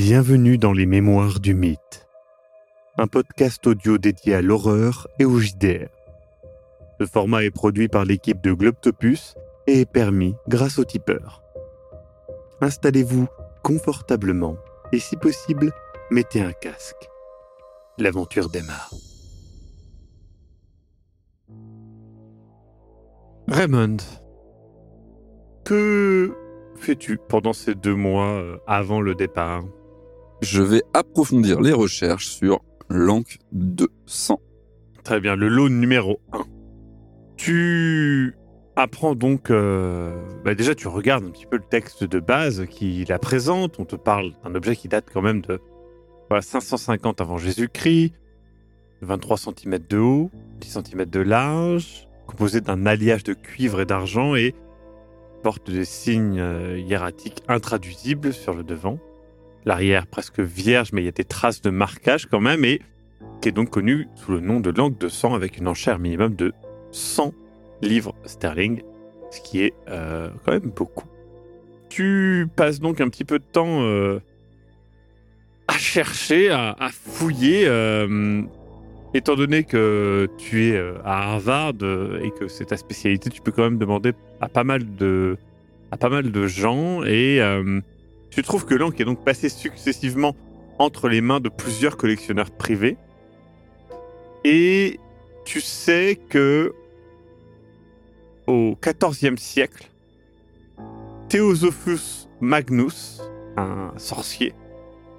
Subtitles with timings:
[0.00, 2.06] Bienvenue dans les Mémoires du Mythe,
[2.98, 5.88] un podcast audio dédié à l'horreur et au JDR.
[7.00, 9.34] Ce format est produit par l'équipe de Globtopus
[9.66, 11.42] et est permis grâce au tipeur.
[12.60, 13.26] Installez-vous
[13.64, 14.56] confortablement
[14.92, 15.72] et si possible,
[16.12, 17.08] mettez un casque.
[17.98, 18.94] L'aventure démarre.
[23.48, 23.96] Raymond,
[25.64, 26.32] que
[26.76, 29.64] fais-tu pendant ces deux mois euh, avant le départ?
[30.40, 34.40] Je vais approfondir les recherches sur l'Ankh 200.
[35.02, 36.44] Très bien, le lot numéro 1.
[37.36, 38.36] Tu
[38.76, 39.50] apprends donc...
[39.50, 43.80] euh, bah déjà, tu regardes un petit peu le texte de base qui la présente.
[43.80, 45.60] On te parle d'un objet qui date quand même de
[46.28, 48.12] voilà, 550 avant Jésus-Christ,
[49.02, 50.30] 23 cm de haut,
[50.60, 54.54] 10 cm de large, composé d'un alliage de cuivre et d'argent et
[55.42, 58.98] porte des signes euh, hiératiques intraduisibles sur le devant.
[59.68, 62.80] L'arrière presque vierge, mais il y a des traces de marquage quand même, et
[63.42, 66.34] qui est donc connu sous le nom de langue de sang avec une enchère minimum
[66.34, 66.54] de
[66.90, 67.34] 100
[67.82, 68.80] livres sterling,
[69.30, 71.04] ce qui est euh, quand même beaucoup.
[71.90, 74.20] Tu passes donc un petit peu de temps euh,
[75.66, 78.40] à chercher, à, fouiller, euh,
[79.12, 81.74] étant donné que tu es à Harvard
[82.22, 85.36] et que c'est ta spécialité, tu peux quand même demander à pas mal de,
[85.90, 87.38] à pas mal de gens et
[88.30, 90.34] tu trouves que l'encre est donc passé successivement
[90.78, 92.96] entre les mains de plusieurs collectionneurs privés
[94.44, 94.98] et
[95.44, 96.74] tu sais que
[98.46, 99.90] au XIVe siècle,
[101.28, 103.20] Theosophus Magnus,
[103.56, 104.54] un sorcier,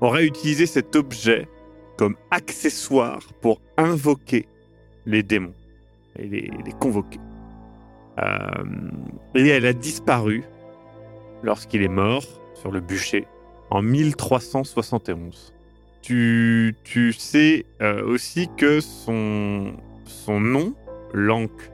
[0.02, 1.48] aurait utilisé cet objet
[1.98, 4.48] comme accessoire pour invoquer
[5.06, 5.54] les démons
[6.18, 7.20] et les, les convoquer.
[8.20, 8.64] Euh,
[9.36, 10.44] et elle a disparu
[11.44, 13.26] lorsqu'il est mort sur le bûcher
[13.70, 15.54] en 1371.
[16.02, 19.74] Tu, tu sais euh, aussi que son,
[20.06, 20.74] son nom,
[21.14, 21.72] l'encre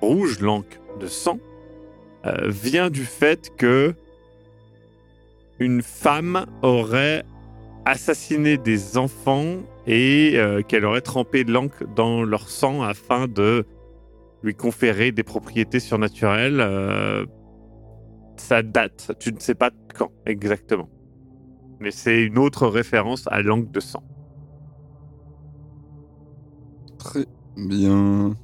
[0.00, 1.38] rouge, l'encre de sang,
[2.26, 3.94] euh, vient du fait que
[5.60, 7.24] une femme aurait
[7.84, 9.56] assassiné des enfants
[9.86, 13.64] et euh, qu'elle aurait trempé l'encre dans leur sang afin de
[14.42, 16.60] lui conférer des propriétés surnaturelles.
[18.40, 20.88] Ça date, tu ne sais pas quand exactement.
[21.80, 24.02] Mais c'est une autre référence à l'encre de sang.
[26.98, 27.26] Très
[27.56, 28.34] bien.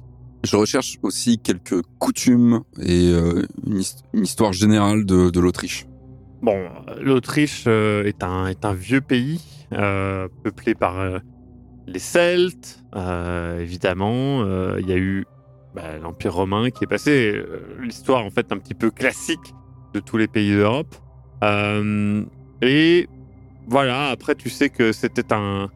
[0.43, 5.85] Je recherche aussi quelques coutumes et euh, une, his- une histoire générale de, de l'Autriche.
[6.41, 6.69] Bon,
[7.01, 9.41] l'Autriche euh, est, un, est un vieux pays,
[9.73, 10.95] euh, peuplé par
[11.87, 12.83] les Celtes,
[13.59, 14.43] évidemment.
[14.77, 15.25] Il y a eu
[15.73, 17.43] bah, l'Empire romain qui est passé,
[17.81, 19.53] l'histoire en fait un petit peu classique
[19.95, 20.93] de tous les pays d'Europe.
[21.43, 22.23] Euh,
[22.61, 23.07] et
[23.67, 25.69] voilà, après tu sais que c'était un,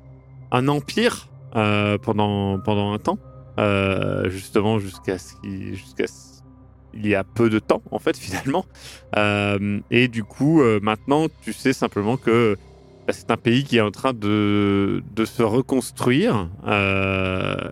[0.52, 3.18] un empire euh, pendant, pendant un temps,
[3.60, 5.78] euh, justement jusqu'à ce qu'il-
[6.94, 8.66] il y a peu de temps en fait finalement.
[9.90, 12.58] Et du coup, maintenant, tu sais simplement que
[13.08, 16.50] bah, c'est un pays qui est en train de, de se reconstruire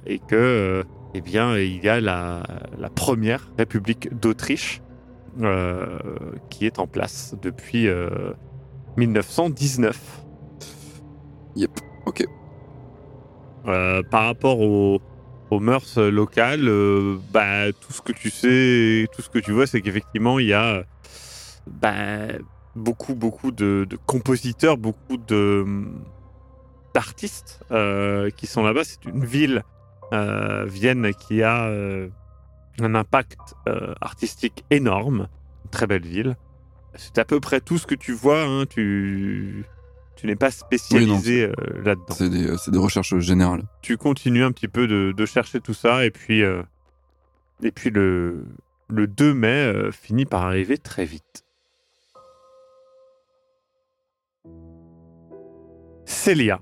[0.05, 0.83] et que,
[1.13, 2.43] eh bien, il y a la,
[2.77, 4.81] la première République d'Autriche
[5.41, 5.99] euh,
[6.49, 8.33] qui est en place depuis euh,
[8.97, 10.23] 1919.
[11.55, 11.71] Yep,
[12.05, 12.25] ok.
[13.67, 15.01] Euh, par rapport aux,
[15.49, 19.67] aux mœurs locales, euh, bah, tout ce que tu sais, tout ce que tu vois,
[19.67, 20.83] c'est qu'effectivement, il y a
[21.67, 22.27] bah,
[22.75, 25.65] beaucoup, beaucoup de, de compositeurs, beaucoup de
[26.93, 28.83] d'artistes euh, qui sont là-bas.
[28.83, 29.63] C'est une ville,
[30.13, 32.07] euh, Vienne, qui a euh,
[32.81, 35.27] un impact euh, artistique énorme.
[35.65, 36.35] Une très belle ville.
[36.95, 38.43] C'est à peu près tout ce que tu vois.
[38.43, 39.65] hein, tu
[40.15, 43.61] tu n'es pas spécialisé euh, là-dedans C'est des, c'est des recherches générales.
[43.83, 46.63] tu continues un petit peu de, de chercher tout ça et puis euh,
[47.61, 48.45] et puis le
[48.89, 51.43] le 2 mai euh, finit par arriver très vite.
[56.05, 56.61] Célia,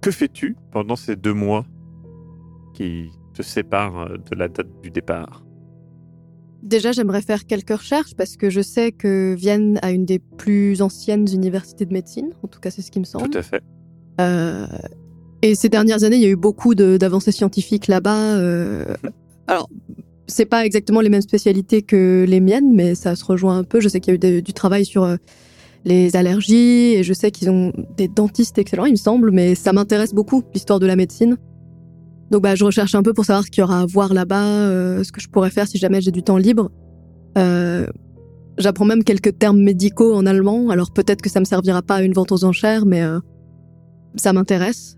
[0.00, 1.66] que fais-tu pendant ces deux mois
[2.74, 5.42] qui te séparent euh, de la date du départ?
[6.64, 10.80] Déjà, j'aimerais faire quelques recherches parce que je sais que Vienne a une des plus
[10.80, 12.30] anciennes universités de médecine.
[12.42, 13.28] En tout cas, c'est ce qui me semble.
[13.28, 13.62] Tout à fait.
[14.20, 14.66] Euh,
[15.42, 18.36] et ces dernières années, il y a eu beaucoup d'avancées scientifiques là-bas.
[18.38, 18.86] euh,
[19.46, 19.68] alors,
[20.26, 23.80] c'est pas exactement les mêmes spécialités que les miennes, mais ça se rejoint un peu.
[23.80, 25.16] Je sais qu'il y a eu de- du travail sur euh,
[25.84, 29.74] les allergies et je sais qu'ils ont des dentistes excellents, il me semble, mais ça
[29.74, 31.36] m'intéresse beaucoup, l'histoire de la médecine.
[32.30, 34.44] Donc, bah, je recherche un peu pour savoir ce qu'il y aura à voir là-bas,
[34.44, 36.70] euh, ce que je pourrais faire si jamais j'ai du temps libre.
[37.38, 37.86] Euh,
[38.56, 42.02] J'apprends même quelques termes médicaux en allemand, alors peut-être que ça me servira pas à
[42.02, 43.18] une vente aux enchères, mais euh,
[44.14, 44.96] ça m'intéresse.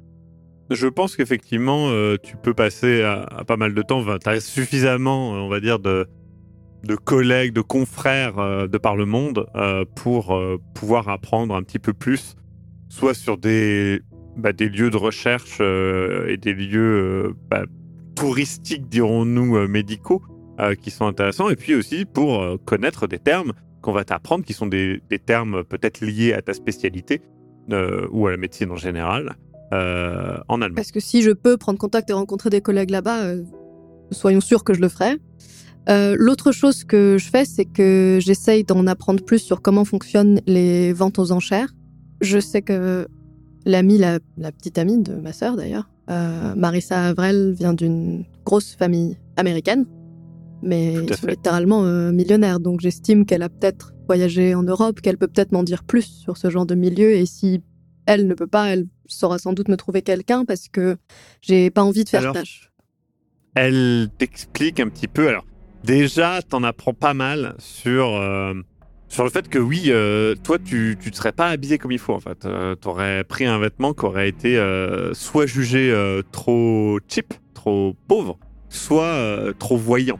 [0.69, 1.89] Je pense qu'effectivement,
[2.23, 4.05] tu peux passer à, pas mal de temps.
[4.19, 6.07] Tu as suffisamment, on va dire, de,
[6.85, 9.47] de collègues, de confrères de par le monde
[9.95, 10.39] pour
[10.75, 12.35] pouvoir apprendre un petit peu plus,
[12.89, 14.03] soit sur des,
[14.37, 17.65] bah, des lieux de recherche et des lieux bah,
[18.15, 20.23] touristiques, dirons-nous, médicaux,
[20.81, 23.53] qui sont intéressants, et puis aussi pour connaître des termes
[23.83, 27.21] qu'on va t'apprendre, qui sont des, des termes peut-être liés à ta spécialité
[28.11, 29.37] ou à la médecine en général.
[29.73, 30.77] Euh, en allemand.
[30.77, 33.43] Parce que si je peux prendre contact et rencontrer des collègues là-bas, euh,
[34.13, 35.19] soyons sûrs que je le ferai.
[35.89, 40.41] Euh, l'autre chose que je fais, c'est que j'essaye d'en apprendre plus sur comment fonctionnent
[40.47, 41.75] les ventes aux enchères.
[42.21, 43.09] Je sais que
[43.67, 44.19] l'amie, la,
[44.53, 49.85] petite amie de ma sœur d'ailleurs, Marissa Avrel, vient d'une grosse famille américaine,
[50.63, 51.83] mais ils sont littéralement
[52.13, 52.61] millionnaires.
[52.61, 56.37] Donc j'estime qu'elle a peut-être voyagé en Europe, qu'elle peut peut-être m'en dire plus sur
[56.37, 57.11] ce genre de milieu.
[57.13, 57.61] Et si
[58.07, 60.97] elle ne peut pas, elle saura sans doute me trouver quelqu'un parce que
[61.43, 62.71] j'ai pas envie de faire tâche.
[63.55, 65.29] Elle t'explique un petit peu.
[65.29, 65.45] Alors,
[65.85, 68.55] déjà, t'en apprends pas mal sur, euh,
[69.09, 72.15] sur le fait que oui, euh, toi, tu ne serais pas habillé comme il faut
[72.15, 72.45] en fait.
[72.45, 74.61] Euh, tu aurais pris un vêtement qui aurait été
[75.13, 75.95] soit jugé
[76.33, 78.39] trop cheap, trop pauvre,
[78.69, 80.19] soit trop voyant.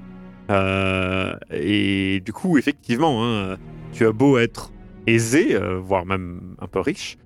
[0.51, 3.57] et du coup, effectivement, hein,
[3.93, 4.73] tu as beau être
[5.07, 7.19] aisé, voire même un peu riche,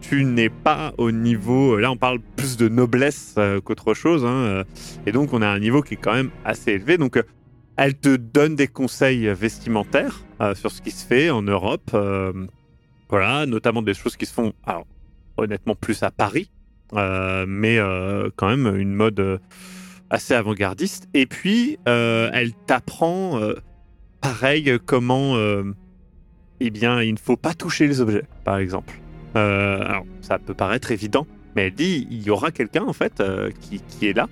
[0.00, 1.78] tu n'es pas au niveau.
[1.78, 4.24] Là, on parle plus de noblesse euh, qu'autre chose.
[4.24, 4.64] Hein, euh,
[5.06, 6.98] et donc, on a un niveau qui est quand même assez élevé.
[6.98, 7.22] Donc, euh,
[7.76, 10.24] elle te donne des conseils vestimentaires
[10.54, 11.96] sur ce qui se fait en Europe.
[13.08, 14.86] voilà, notamment des choses qui se font, alors,
[15.36, 16.50] honnêtement, plus à Paris.
[16.92, 17.78] mais
[18.36, 19.40] quand même une mode
[20.10, 21.08] assez avant-gardiste.
[21.14, 23.40] Et puis, elle t'apprend,
[24.20, 25.36] pareil, comment.
[26.60, 29.00] eh bien, il ne faut pas toucher les objets, par exemple.
[29.36, 33.20] Euh, alors, ça peut paraître évident, mais elle dit il y aura quelqu'un en fait
[33.20, 34.28] euh, qui, est là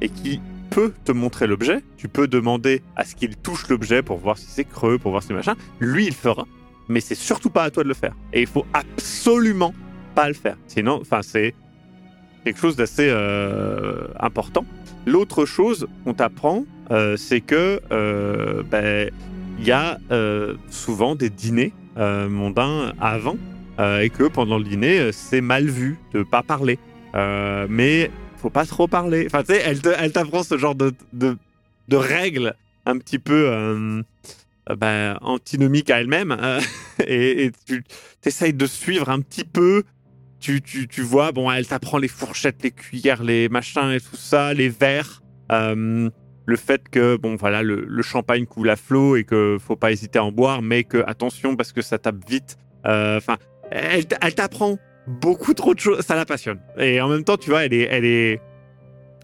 [0.00, 0.40] et qui
[0.70, 1.82] peut te montrer l'objet.
[1.96, 5.22] Tu peux demander à ce qu'il touche l'objet pour voir si c'est creux, pour voir
[5.22, 5.54] si machin.
[5.80, 6.46] Lui, il fera,
[6.88, 8.14] mais c'est surtout pas à toi de le faire.
[8.32, 9.74] Et il faut absolument
[10.14, 10.56] pas le faire.
[10.66, 11.54] Sinon, enfin, c'est
[12.44, 14.64] quelque chose d'assez euh, important.
[15.06, 16.64] L'autre chose qu'on t'apprend,
[17.16, 17.80] c'est que
[18.70, 19.10] ben,
[19.58, 19.98] il y a
[20.70, 23.36] souvent des dîners mondains avant
[23.78, 26.78] euh, et que pendant le dîner, euh, c'est mal vu de pas parler.
[27.14, 29.26] Euh, mais faut pas trop parler.
[29.26, 31.36] Enfin, tu sais, elle, elle t'apprend ce genre de, de,
[31.88, 32.54] de, règles
[32.86, 34.02] un petit peu euh,
[34.76, 36.36] ben, antinomiques à elle-même.
[37.06, 37.82] et, tu
[38.24, 39.82] essayes de suivre un petit peu.
[40.40, 44.16] Tu, tu, tu vois, bon, elle t'apprend les fourchettes, les cuillères, les machins et tout
[44.16, 45.22] ça, les verres.
[45.50, 50.18] le fait que bon voilà le, champagne coule à flot et que faut pas hésiter
[50.18, 53.36] à en boire mais que attention parce que ça tape vite enfin
[53.70, 56.00] elle, t'apprend beaucoup trop de choses.
[56.00, 56.60] Ça la passionne.
[56.78, 58.40] Et en même temps, tu vois, elle est, elle est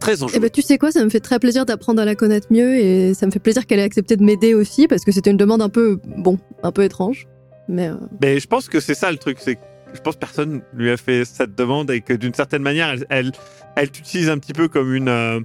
[0.00, 0.36] très enjouée.
[0.36, 2.76] Eh ben, tu sais quoi, ça me fait très plaisir d'apprendre à la connaître mieux
[2.76, 5.36] et ça me fait plaisir qu'elle ait accepté de m'aider aussi parce que c'était une
[5.36, 7.26] demande un peu, bon, un peu étrange.
[7.68, 9.58] Mais, euh, mais je pense que c'est ça le truc, c'est
[9.94, 13.06] je pense que personne lui a fait cette demande et que d'une certaine manière, elle,
[13.10, 13.32] elle,
[13.76, 15.40] elle t'utilise un petit peu comme une, euh,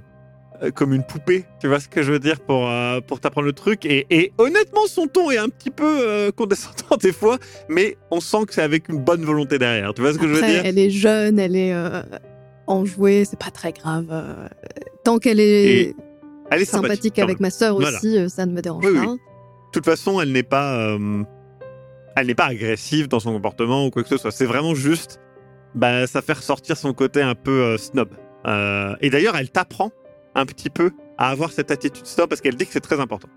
[0.74, 3.52] comme une poupée, tu vois ce que je veux dire, pour, euh, pour t'apprendre le
[3.52, 3.86] truc.
[3.86, 8.44] Et, honnêtement, son ton est un petit peu euh, condescendant des fois, mais on sent
[8.46, 9.94] que c'est avec une bonne volonté derrière.
[9.94, 10.62] Tu vois ce que je veux dire?
[10.64, 11.74] Elle est jeune, elle est
[12.66, 14.06] enjouée, c'est pas très grave.
[15.02, 15.94] tant qu'elle est,
[16.50, 18.88] elle est sympathique, avec ma sœur aussi, ça ne me dérange pas.
[18.90, 20.98] De toute façon, elle n'est pas,
[22.16, 24.32] elle n'est pas agressive dans son comportement ou quoi que ce soit.
[24.32, 25.20] C'est vraiment juste,
[25.74, 28.10] bah, ça fait ressortir son côté un peu snob.
[29.00, 29.90] et d'ailleurs, elle t'apprend
[30.34, 33.28] un petit peu à avoir cette attitude stop parce qu'elle dit que c'est très important.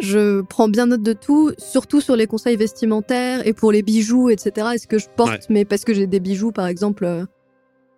[0.00, 4.28] Je prends bien note de tout, surtout sur les conseils vestimentaires et pour les bijoux,
[4.28, 4.68] etc.
[4.74, 7.04] Est-ce que je porte, mais parce que j'ai des bijoux, par exemple.
[7.04, 7.24] Euh,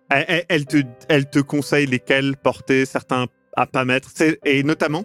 [0.09, 0.77] elle, te,
[1.09, 4.11] elle te conseille lesquels porter, certains à pas mettre.
[4.45, 5.03] Et notamment,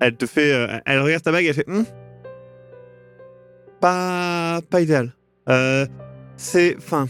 [0.00, 0.52] elle te fait.
[0.52, 1.68] Euh, elle regarde ta bague et elle fait.
[1.68, 1.84] Hmm,
[3.80, 5.12] pas, pas idéal.
[5.48, 5.86] Euh,
[6.36, 6.76] c'est.
[6.78, 7.08] Enfin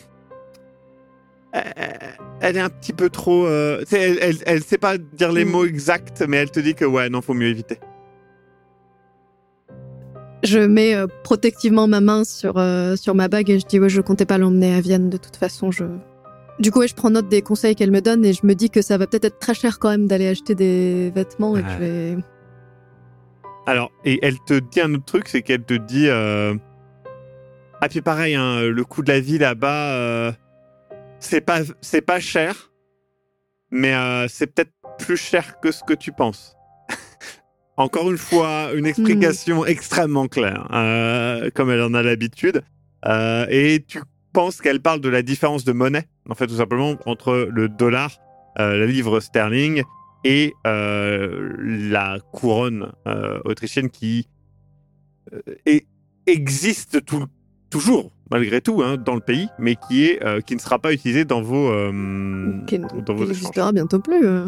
[2.40, 3.46] elle est un petit peu trop.
[3.46, 5.50] Euh, elle, elle, sait pas dire les mm.
[5.50, 7.78] mots exacts, mais elle te dit que ouais, non, faut mieux éviter.
[10.44, 13.88] Je mets euh, protectivement ma main sur, euh, sur ma bague et je dis ouais,
[13.88, 15.72] je comptais pas l'emmener à Vienne de toute façon.
[15.72, 15.84] Je...
[16.60, 18.70] Du coup, ouais, je prends note des conseils qu'elle me donne et je me dis
[18.70, 21.78] que ça va peut-être être très cher quand même d'aller acheter des vêtements et je
[21.78, 22.16] vais...
[23.66, 26.08] Alors, et elle te dit un autre truc, c'est qu'elle te dit.
[26.08, 30.32] Ah, puis pareil, hein, le coût de la vie là-bas
[31.20, 32.70] c'est pas c'est pas cher,
[33.70, 36.56] mais euh, c'est peut-être plus cher que ce que tu penses.
[37.76, 39.68] Encore une fois, une explication hmm.
[39.68, 42.62] extrêmement claire, euh, comme elle en a l'habitude.
[43.06, 44.00] Euh, et tu
[44.32, 48.18] pense qu'elle parle de la différence de monnaie, en fait, tout simplement, entre le dollar,
[48.58, 49.82] euh, le livre sterling
[50.24, 54.28] et euh, la couronne euh, autrichienne qui
[55.32, 55.86] euh, est-
[56.26, 57.26] existe tout-
[57.70, 60.92] toujours, malgré tout, hein, dans le pays, mais qui, est, euh, qui ne sera pas
[60.92, 64.24] utilisée dans vos, euh, Qui, dans vos n'existera bientôt plus.
[64.26, 64.46] euh.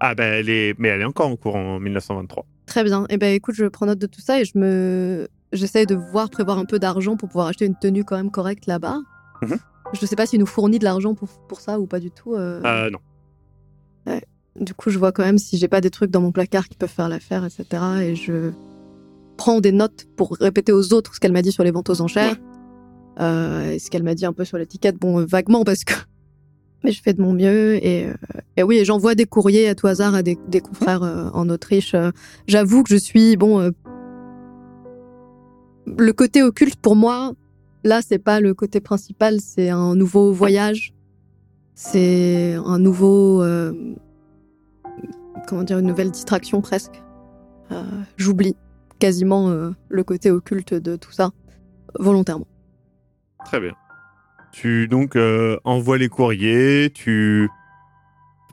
[0.00, 2.46] Ah, ben, elle est, mais elle est encore en cours en 1923.
[2.66, 3.04] Très bien.
[3.10, 6.30] Eh ben, écoute, je prends note de tout ça et je me, j'essaie de voir
[6.30, 8.98] prévoir un peu d'argent pour pouvoir acheter une tenue quand même correcte là-bas.
[9.42, 9.58] Mhm.
[9.92, 12.34] Je sais pas s'il nous fournit de l'argent pour, pour ça ou pas du tout.
[12.34, 12.62] euh.
[12.64, 12.98] Euh, non.
[14.58, 16.76] Du coup, je vois quand même si j'ai pas des trucs dans mon placard qui
[16.76, 17.64] peuvent faire l'affaire, etc.
[18.02, 18.50] Et je
[19.36, 22.00] prends des notes pour répéter aux autres ce qu'elle m'a dit sur les ventes aux
[22.00, 22.36] enchères.
[23.18, 25.94] Euh, et ce qu'elle m'a dit un peu sur l'étiquette, bon, euh, vaguement, parce que.
[26.84, 27.84] Mais je fais de mon mieux.
[27.84, 28.14] Et, euh,
[28.56, 31.48] et oui, et j'envoie des courriers à tout hasard à des, des confrères euh, en
[31.50, 31.94] Autriche.
[32.46, 33.36] J'avoue que je suis.
[33.36, 33.70] Bon.
[35.86, 37.32] le côté occulte, pour moi,
[37.84, 40.94] là, c'est pas le côté principal, c'est un nouveau voyage.
[41.74, 43.42] C'est un nouveau.
[43.42, 43.72] euh,
[45.46, 47.02] comment dire, une nouvelle distraction presque.
[47.72, 47.82] Euh,
[48.16, 48.56] J'oublie
[48.98, 51.30] quasiment euh, le côté occulte de tout ça,
[51.98, 52.46] volontairement.
[53.44, 53.74] Très bien.
[54.52, 57.48] Tu donc euh, envoies les courriers, tu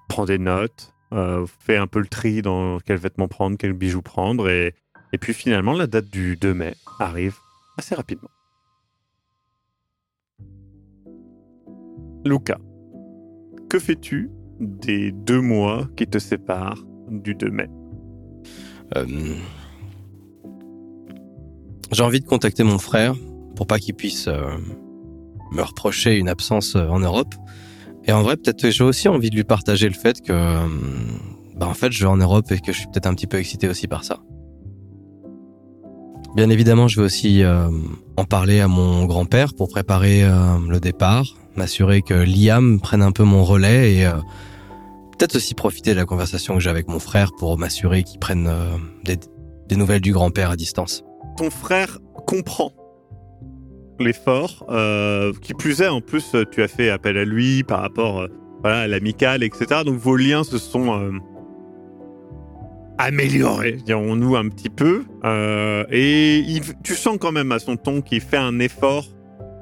[0.08, 4.02] prends des notes, euh, fais un peu le tri dans quels vêtements prendre, quels bijoux
[4.02, 4.76] prendre, et,
[5.14, 7.36] et puis finalement la date du 2 mai arrive
[7.78, 8.30] assez rapidement.
[12.26, 12.58] Luca,
[13.70, 14.30] que fais-tu
[14.60, 17.70] des deux mois qui te séparent du 2 mai?
[18.96, 19.06] Euh,
[21.92, 23.16] J'ai envie de contacter mon frère
[23.58, 24.56] pour pas qu'il puisse euh,
[25.52, 27.34] me reprocher une absence euh, en Europe.
[28.06, 30.68] Et en vrai, peut-être j'ai aussi envie de lui partager le fait que, euh,
[31.58, 33.38] bah en fait, je vais en Europe et que je suis peut-être un petit peu
[33.38, 34.20] excité aussi par ça.
[36.36, 37.42] Bien évidemment, je vais aussi
[38.16, 43.24] en parler à mon grand-père pour préparer le départ, m'assurer que Liam prenne un peu
[43.24, 44.08] mon relais et
[45.18, 48.52] peut-être aussi profiter de la conversation que j'ai avec mon frère pour m'assurer qu'il prenne
[49.04, 51.04] des nouvelles du grand-père à distance.
[51.38, 51.98] ton frère
[52.28, 52.72] comprend
[54.00, 54.66] l'effort.
[54.70, 58.22] euh, qui plus est, en plus, euh, tu as fait appel à lui par rapport
[58.22, 58.28] euh,
[58.62, 59.82] voilà, à l'amical, etc.
[59.86, 61.12] Donc vos liens se sont
[62.98, 65.04] améliorés, dirons-nous un petit peu.
[65.92, 66.44] Et
[66.84, 69.06] tu sens quand même à son ton qu'il fait un effort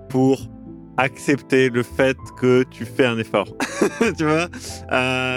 [0.09, 0.47] pour
[0.97, 3.47] accepter le fait que tu fais un effort.
[4.17, 4.47] tu vois?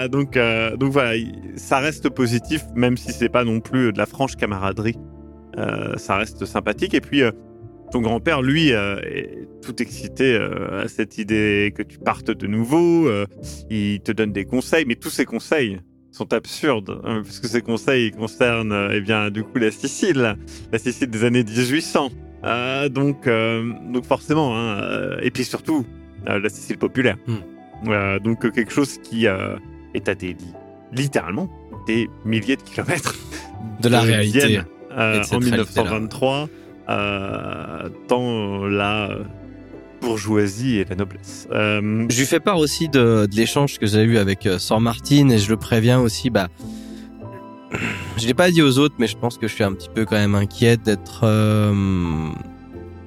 [0.07, 0.39] Donc,
[0.79, 4.37] donc voilà, il- ça reste positif, même si c'est pas non plus de la franche
[4.37, 4.95] camaraderie.
[5.97, 6.93] Ça reste sympathique.
[6.93, 7.21] Et puis,
[7.91, 12.47] ton grand-père, lui, euh, est tout excité euh, à cette idée que tu partes de
[12.47, 13.07] nouveau.
[13.07, 13.25] euh,
[13.69, 15.79] il te donne des conseils, mais tous ces conseils
[16.11, 20.37] sont absurdes, hein, puisque ces conseils concernent, eh bien, du coup, la Sicile,
[20.71, 22.11] la Sicile des années 1800.
[22.45, 25.85] Euh, donc, donc forcément, hein, et puis surtout,
[26.25, 27.17] la Sicile populaire.
[27.27, 28.19] Hmm.
[28.23, 30.35] Donc quelque chose qui est à des
[30.91, 31.49] littéralement
[31.87, 33.15] des milliers de kilomètres
[33.81, 34.47] De la réalité.
[34.47, 35.39] Vienne, en réalité-là.
[35.39, 36.49] 1923
[36.89, 39.09] euh, dans la
[40.01, 41.47] bourgeoisie et la noblesse.
[41.51, 44.81] Euh, Je lui fais part aussi de, de l'échange que j'ai eu avec euh, Sor
[44.81, 46.29] Martine et je le préviens aussi.
[46.29, 46.47] Bah,
[48.17, 50.05] je l'ai pas dit aux autres, mais je pense que je suis un petit peu
[50.05, 52.29] quand même inquiet d'être euh,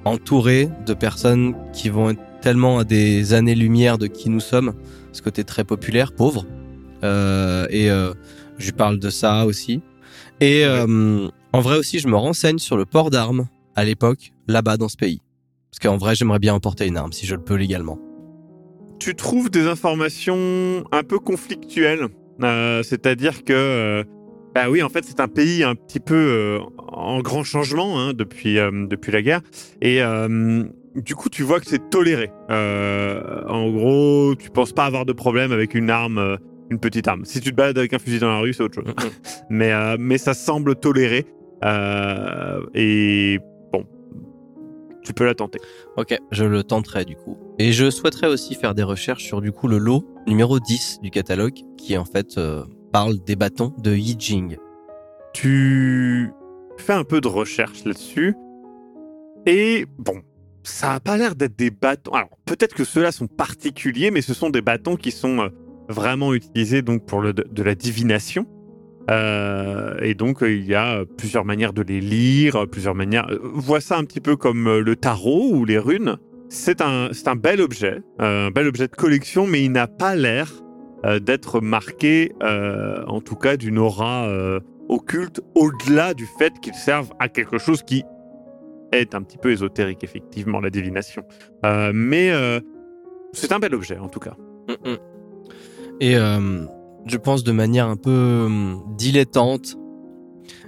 [0.05, 4.73] entouré de personnes qui vont être tellement à des années-lumière de qui nous sommes,
[5.11, 6.45] ce côté très populaire, pauvre.
[7.03, 8.13] Euh, et euh,
[8.57, 9.81] je lui parle de ça aussi.
[10.39, 14.77] Et euh, en vrai aussi, je me renseigne sur le port d'armes à l'époque, là-bas
[14.77, 15.19] dans ce pays.
[15.71, 17.99] Parce qu'en vrai, j'aimerais bien emporter une arme si je le peux légalement.
[18.99, 22.07] tu trouves des informations un peu conflictuelles.
[22.41, 24.03] Euh, C'est-à-dire que, euh,
[24.55, 28.13] bah oui, en fait, c'est un pays un petit peu euh, en grand changement hein,
[28.13, 29.41] depuis, euh, depuis la guerre.
[29.81, 29.99] Et
[30.95, 32.31] du coup, tu vois que c'est toléré.
[32.49, 36.37] En gros, tu penses pas avoir de problème avec une arme,
[36.69, 37.25] une petite arme.
[37.25, 38.93] Si tu te balades avec un fusil dans la rue, c'est autre chose.
[39.49, 41.25] mais, euh, mais ça semble toléré.
[41.65, 43.39] Euh, et
[45.03, 45.59] tu peux la tenter.
[45.97, 47.37] Ok, je le tenterai du coup.
[47.59, 51.09] Et je souhaiterais aussi faire des recherches sur du coup le lot numéro 10 du
[51.11, 54.57] catalogue qui en fait euh, parle des bâtons de Yi Jing.
[55.33, 56.31] Tu
[56.77, 58.35] fais un peu de recherche là-dessus.
[59.45, 60.21] Et bon,
[60.63, 62.13] ça a pas l'air d'être des bâtons.
[62.13, 65.49] Alors, peut-être que ceux-là sont particuliers, mais ce sont des bâtons qui sont euh,
[65.89, 68.45] vraiment utilisés donc pour le, de la divination.
[69.09, 73.27] Euh, et donc, euh, il y a plusieurs manières de les lire, plusieurs manières.
[73.29, 76.17] euh, vois ça un petit peu comme le tarot ou les runes.
[76.49, 80.51] C'est un, un bel objet, un bel objet de collection, mais il n'a pas l'air
[81.21, 84.29] d'être marqué, en tout cas, d'une aura
[84.87, 88.03] occulte, au-delà du fait qu'ils servent à quelque chose qui
[88.91, 91.23] est un petit peu ésotérique, effectivement, la divination.
[91.63, 92.31] Mais
[93.31, 94.35] c'est un bel objet, en tout cas.
[94.69, 94.97] Mm, mm.
[96.01, 96.15] Et
[97.05, 99.75] je pense de manière un peu hum, dilettante,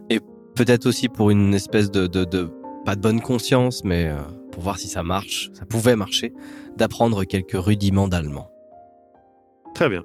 [0.09, 0.19] et
[0.55, 2.07] peut-être aussi pour une espèce de,
[2.85, 4.17] pas de bonne conscience, mais euh,
[4.51, 6.33] pour voir si ça marche, ça pouvait marcher,
[6.77, 8.49] d'apprendre quelques rudiments d'allemand.
[9.73, 10.03] Très bien.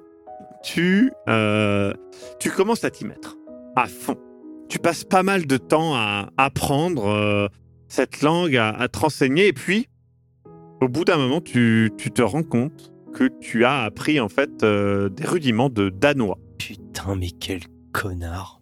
[0.63, 1.93] Tu, euh,
[2.39, 3.37] tu commences à t'y mettre
[3.75, 4.17] à fond.
[4.69, 7.47] Tu passes pas mal de temps à apprendre euh,
[7.87, 9.87] cette langue, à, à te renseigner, et puis,
[10.81, 14.63] au bout d'un moment, tu, tu te rends compte que tu as appris en fait
[14.63, 16.37] euh, des rudiments de danois.
[16.57, 18.61] Putain, mais quel connard.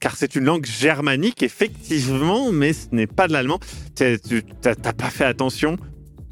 [0.00, 3.58] Car c'est une langue germanique, effectivement, mais ce n'est pas de l'allemand.
[3.96, 5.76] Tu t'as t'as pas fait attention.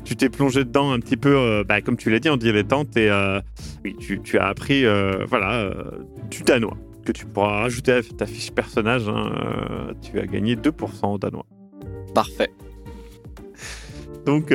[0.05, 2.97] Tu t'es plongé dedans un petit peu, euh, bah, comme tu l'as dit, en dilettante.
[2.97, 3.41] Et euh,
[3.85, 4.85] oui, tu, tu as appris
[5.29, 5.71] voilà,
[6.31, 9.07] du danois, que tu pourras rajouter à ta fiche personnage.
[9.09, 10.73] hein, tu as gagné 2%
[11.03, 11.45] en danois.
[12.15, 12.51] Parfait.
[14.25, 14.51] Donc,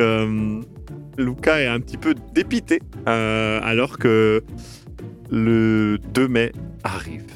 [1.17, 4.43] Luca est un petit peu dépité, euh, alors que
[5.29, 6.51] le 2 mai
[6.83, 7.31] arrive.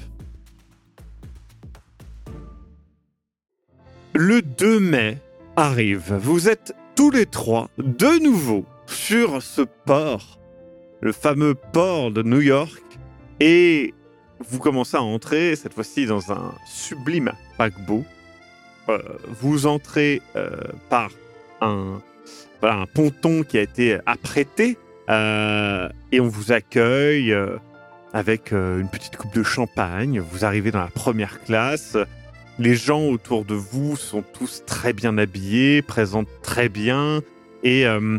[4.14, 5.18] Le 2 mai
[5.56, 6.14] arrive.
[6.20, 10.40] Vous êtes tous les trois de nouveau sur ce port,
[11.02, 12.82] le fameux port de New York,
[13.40, 13.94] et
[14.40, 18.04] vous commencez à entrer, cette fois-ci dans un sublime paquebot.
[18.90, 19.00] Euh,
[19.42, 20.50] vous entrez euh,
[20.90, 21.12] par
[21.62, 22.02] un,
[22.62, 24.78] voilà, un ponton qui a été apprêté
[25.10, 27.58] euh, et on vous accueille euh,
[28.14, 30.20] avec euh, une petite coupe de champagne.
[30.20, 31.98] Vous arrivez dans la première classe.
[32.60, 37.22] Les gens autour de vous sont tous très bien habillés, présentent très bien
[37.64, 38.18] et euh,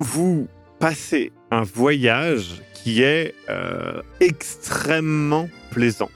[0.00, 0.48] vous
[0.78, 6.10] passez un voyage qui est euh, extrêmement plaisant.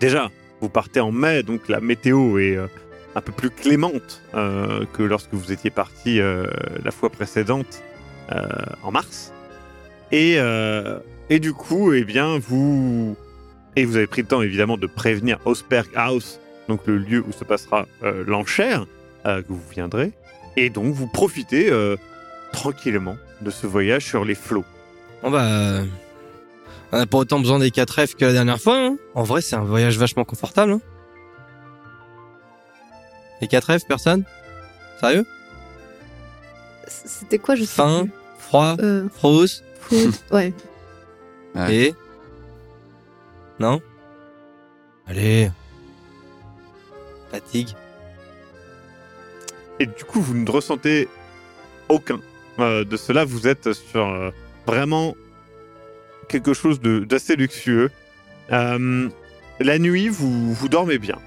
[0.00, 0.30] Déjà,
[0.60, 2.66] vous partez en mai, donc la météo est euh,
[3.16, 6.46] un peu plus clémente euh, que lorsque vous étiez parti euh,
[6.84, 7.82] la fois précédente
[8.30, 8.46] euh,
[8.82, 9.32] en mars.
[10.12, 10.36] Et,
[11.30, 13.16] et du coup, eh bien, vous
[13.74, 17.32] et vous avez pris le temps évidemment de prévenir Osberg House, donc le lieu où
[17.32, 18.86] se passera l'enchère,
[19.24, 20.12] que vous viendrez.
[20.56, 21.72] Et donc, vous profitez
[22.52, 24.64] tranquillement de ce voyage sur les flots.
[25.24, 25.84] Bah, euh,
[26.92, 28.78] on n'a pas autant besoin des 4 F que la dernière fois.
[28.78, 28.96] hein.
[29.14, 30.72] En vrai, c'est un voyage vachement confortable.
[30.72, 30.80] hein.
[33.40, 34.24] Les 4 F, personne?
[35.00, 35.26] Sérieux?
[36.88, 38.12] C'était quoi, je sais Faim, plus.
[38.38, 39.62] froid, Euh, frousse
[40.30, 40.52] ouais.
[41.54, 41.74] Ouais.
[41.74, 41.94] et...
[43.58, 43.80] Non?
[45.06, 45.50] Allez.
[47.30, 47.68] Fatigue.
[49.80, 51.08] Et du coup, vous ne ressentez
[51.88, 52.20] aucun
[52.58, 53.24] euh, de cela.
[53.24, 54.30] Vous êtes sur euh,
[54.66, 55.14] vraiment
[56.28, 57.90] quelque chose de- d'assez luxueux.
[58.52, 59.08] Euh,
[59.60, 61.18] la nuit, vous, vous dormez bien.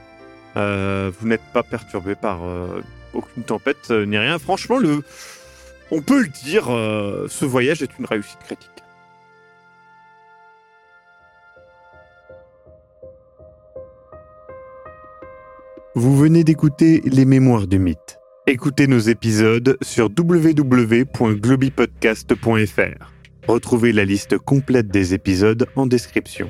[0.58, 2.82] Euh, vous n'êtes pas perturbé par euh,
[3.14, 4.40] aucune tempête euh, ni rien.
[4.40, 5.04] Franchement, le,
[5.92, 8.70] on peut le dire, ce voyage est une réussite critique.
[15.96, 18.20] Vous venez d'écouter Les Mémoires du Mythe.
[18.48, 23.14] Écoutez nos épisodes sur www.globipodcast.fr.
[23.48, 26.50] Retrouvez la liste complète des épisodes en description.